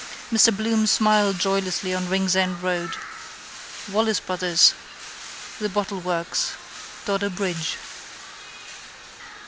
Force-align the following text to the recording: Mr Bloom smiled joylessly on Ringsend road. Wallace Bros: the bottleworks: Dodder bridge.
Mr 0.33 0.57
Bloom 0.57 0.87
smiled 0.87 1.37
joylessly 1.37 1.93
on 1.93 2.09
Ringsend 2.09 2.63
road. 2.63 2.95
Wallace 3.87 4.19
Bros: 4.19 4.73
the 5.59 5.69
bottleworks: 5.69 6.53
Dodder 7.05 7.29
bridge. 7.29 7.77